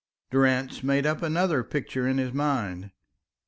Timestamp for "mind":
2.33-2.89